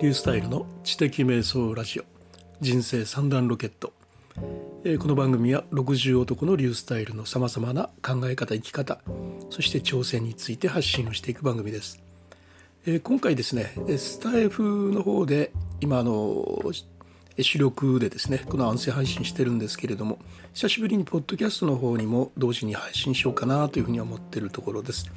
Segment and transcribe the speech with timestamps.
[0.00, 2.04] リュースタイルの知的瞑想ラジオ
[2.60, 3.92] 人生三段ロケット、
[4.84, 9.00] えーこの番組は60男のリュースタイルのさまざまな考え方生き方
[9.50, 12.00] そして挑戦について発信をしていく番組です、
[12.86, 16.62] えー今回ですねスタイフの方で今あの
[17.36, 20.20] 主力でですねこの音声配信してるんですけれども
[20.54, 25.10] 久しぶりにポッドキャストの方にも同時に配信しようかなというふうに思っているところです。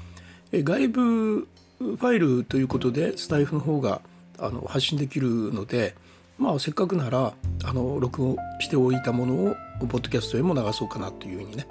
[0.51, 1.47] えー外部
[1.81, 4.01] ファイルということでスタイフの方が
[4.41, 5.95] あの発信できるので、
[6.37, 9.55] まあ、せっかくならあの録音しておいたものを
[9.87, 11.67] ポッドキャストへも流そうかなというふうにね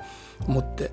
[0.46, 0.92] 思って、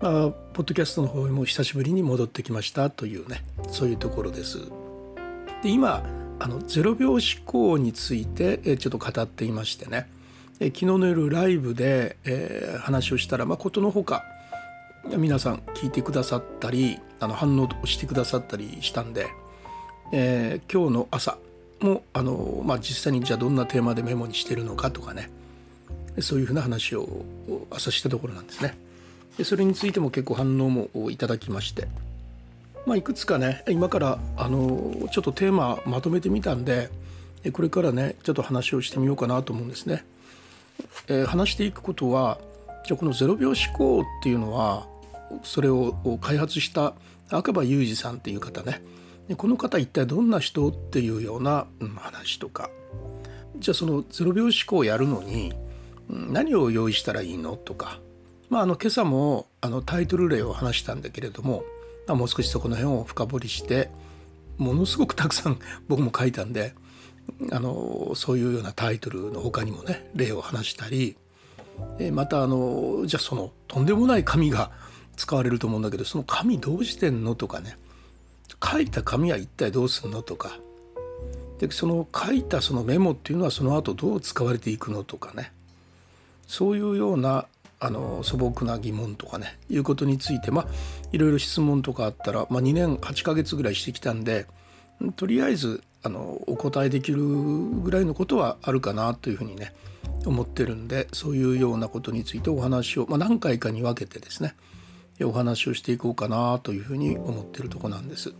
[0.00, 4.58] まあ、ポッドキャストの方へも久しぶりに戻ってきましたというねそういうところです。
[5.62, 6.02] で今
[6.40, 10.08] あの0秒思考についてえちょっと語っていましてね
[10.58, 14.24] え昨日の夜ライブで、えー話をしたら、まあ、ことのほか
[15.16, 19.26] 皆さん聞いてくださったりあの反応してくださったりしたんで、
[20.12, 21.38] えー今日の朝
[21.80, 25.30] もあの、まあ、実際にじゃあどんなテーマでメモにしてるのかとかね
[26.20, 27.24] そういうふうな話を
[27.70, 28.76] 朝したところなんですね。
[29.38, 31.88] でそれについても結構反応もいただきまして、
[32.86, 36.90] まあ、いくつかね今からあのちょっとテーマまとめてみたんで
[37.52, 40.04] これからねちょっと話をしてみようかなと思うんですね。
[41.08, 42.38] えー話していくことは
[42.86, 44.86] じゃあこの0秒思考っていうのは
[45.42, 46.92] それを開発した
[47.30, 48.82] 赤羽裕二さんっていう方ね
[49.32, 51.66] でこの方一体どんな人っていうような
[51.96, 52.68] 話とか。
[53.58, 55.54] じゃあその0秒思考をやるのに
[56.08, 57.98] 何を用意したらいいのとか。
[58.50, 61.64] まああの今朝もあのタイトル例を話したんだけれども、
[62.06, 63.88] まあ、もう少しそこの辺を深掘りして
[64.58, 65.58] ものすごくたくさん
[65.88, 66.74] 僕も書いたんで
[67.50, 71.16] あのそういうようなタイトルの他にもね例を話したり
[72.12, 74.70] またあのじゃあそのとんでもない紙が
[75.16, 77.78] 使われると思うんだけどその紙どうしてんのとかね。
[78.62, 80.58] 書いた紙は一体どうすんのとか
[81.58, 85.52] でその書いたそのメモっていうのはその後どう使われていくのとかね
[86.46, 87.46] そういうような
[87.78, 90.66] あの素朴な疑問とかねいうことについてまあ
[91.12, 94.46] いろいろ質問とかあったら、まあ、2年8ヶ月ぐらいしてきたんで
[95.16, 99.72] とりあえずあのお答えできるぐらいのことはあるかなというふうにね
[100.26, 104.54] 思ってるんでそういうようなことについてお話を、まあ、何回かに分けてですね
[105.22, 108.34] お話をしていこうかなというふうに思ってるとこなんです。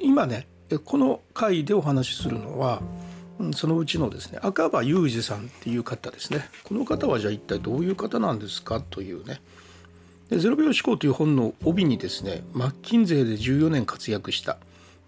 [0.00, 0.46] 今ね
[0.84, 2.82] この回でお話しするのは
[3.52, 6.48] そのうちのですね赤羽裕二さんっていう方ですね。
[6.64, 8.80] この方はじゃあ一体どういう方なんですか？
[8.80, 9.40] というね。
[10.30, 14.56] で「ゼロ秒思考」という本の帯にですねマッキンゼーで14年活躍したっ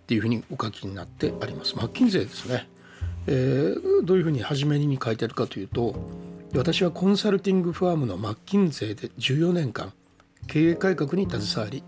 [0.06, 1.76] ていうふうにお書きになってあります。
[1.76, 2.68] マッキンゼーですね、
[3.26, 5.96] えーどういうふうに初めに書いてあるかというと
[6.54, 9.92] 私はコンサルティングファームのマッキンゼーで14年間
[10.46, 11.82] 経営改革に携わり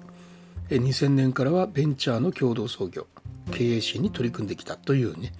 [0.76, 3.06] 2000年からはベンチャーの共同創業
[3.50, 5.30] 経営支援に取り組んできたというふうに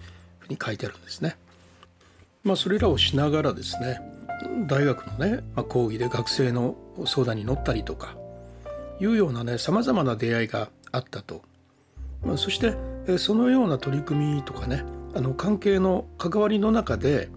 [0.63, 1.37] 書いてあるんですね。
[2.45, 4.01] まあ、それらをしながらですね
[4.67, 8.17] 大学のね、まあ、講義で学生の相談に乗ったりとか
[9.01, 11.43] いうようなねさまざまな出会いがあったと、
[12.25, 12.75] まあ、そして
[13.19, 14.85] そのような取り組みとかね
[15.15, 17.29] あの関係の関わりの中で、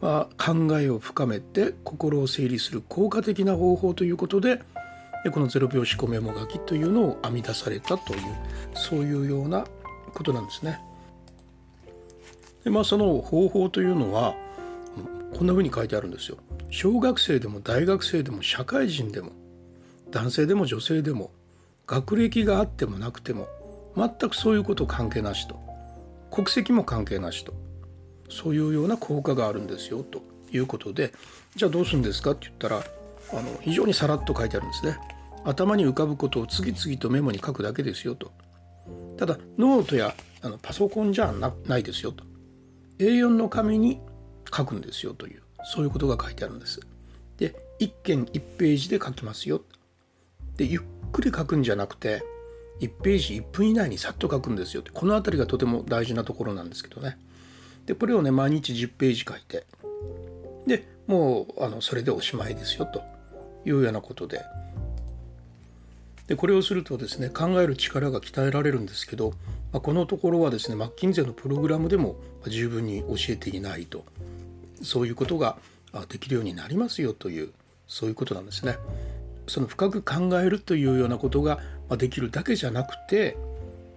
[0.00, 4.60] まあ、考えを深めて心を整理する効果的な方法ということで
[5.24, 8.20] でこのゼロ秒思考メモ書きというのを編み出されたという
[8.74, 9.66] そういうような
[10.12, 10.80] ことなんですね。
[12.62, 14.34] でまあその方法というのは
[15.36, 16.36] こんなふうに書いてあるんですよ。
[16.70, 19.32] 小学生でも大学生でも社会人でも
[20.10, 21.30] 男性でも女性でも
[21.86, 23.48] 学歴があってもなくても
[23.96, 25.58] 全くそういうこと関係なしと
[26.30, 27.54] 国籍も関係なしと
[28.28, 31.12] そういうような効果があるんですよということで
[31.54, 32.82] じゃあどうするんですかって言ったら
[33.32, 34.98] あの非常にさらっと書いてあるんですね。
[35.44, 38.32] 頭に浮かぶことを次々とメモに書くだけですよと。
[39.16, 42.24] ただノートやあのパソコンじゃなないですよと。
[42.98, 44.00] A4 の紙に
[44.54, 46.80] 書くんですよというそういうことが書いてあるんです。
[47.36, 49.62] で1件1ページで書きますよ。
[50.56, 50.82] でゆっ
[51.12, 52.22] くり書くんじゃなくて
[52.80, 57.18] 1ページ1分以内にさっと書くんですよってこの辺りがとても大事なところなんですけどね。
[57.86, 59.66] でこれをね毎日10ページ書いて
[60.66, 63.02] でもうあのそれでおしまいですよと
[63.64, 64.42] いうようなことで。
[66.26, 69.32] でこれをするとですね考える力が鍛えられるんですけど、
[69.72, 72.16] まあ、このところはですねマッキンゼーのプログラムでも
[72.46, 74.04] 十分に教えていないと。
[74.82, 75.56] そういうことが
[76.08, 77.52] できるようになりますよという
[77.86, 78.76] そういうことなんですね。
[79.46, 81.58] その深く考えるというようなことが
[81.98, 83.36] できるだけじゃなくて、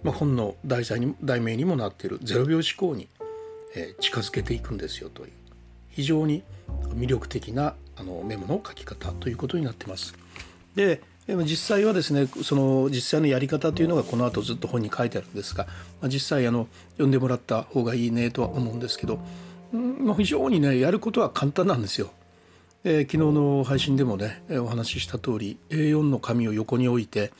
[0.02, 3.08] まあ、本の題材に題名にもなっているゼロ秒思考に、
[4.00, 5.32] 近づけていくんですよという。
[5.98, 6.44] 非常に
[6.94, 10.14] 魅力的なあのメモの書き方ということになってます。
[10.76, 15.66] で実際はですねその実際のやり方というのがこの後ずっと本に書いてあるんですが、
[16.00, 19.18] ま、実際あの読んでもらった方がいいねとは思うんですけど、
[19.72, 22.10] うん、非常にねやることは簡単なんですよ。
[22.84, 27.32] えー、昨日の配信でもねお話しした通り A4 の紙を横に置いて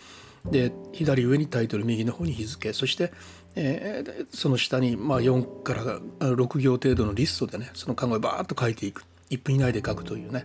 [0.45, 3.13] で左上にタイトル右の方に日付そして、
[3.55, 10.43] えー、その下にまあ4から6行程度のリストでねその考えをバーッと書いていく1分以内で書くというね。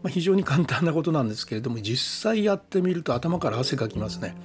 [0.00, 4.36] まあ、非常に簡単なことなんですけれども実際やってみると頭から汗かきますね。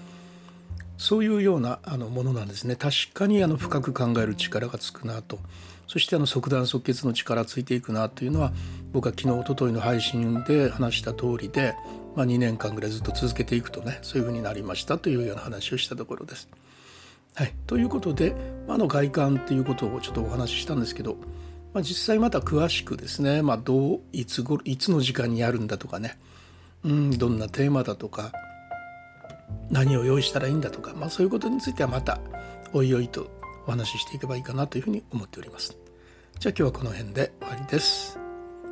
[0.97, 2.75] そういうようなあのものなんですね。
[2.75, 5.39] 確かにあの深く考える力がつくなと。
[5.87, 8.51] そしてあの即断即決の力ついていくなというのは
[8.91, 11.75] 僕は昨日一昨日の配信で話した通りで、
[12.15, 16.49] まあ、2年間ぐらいずっと続けていくとねそういうふうになりましたというような話をしたところです。
[17.35, 18.35] はい、ということで、
[18.67, 21.17] まあの外観っていうことをちょっとお話ししたんですけど
[21.73, 26.17] まあ、実際また詳しくですね、まあ、どういつごいつの時間にやるんだとかね、
[26.83, 28.31] うん、どんなテーマだとか
[29.69, 32.19] 何を用意したらいいんだとか、まあ、そういうことについてはまた
[32.73, 33.27] おいおいと
[33.65, 35.77] お話ししていけばいいかなというふうに思っております。
[36.39, 38.19] じゃあ今日はこの辺で終わりです。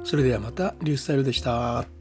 [0.03, 2.00] それではまたリュースタイルでした。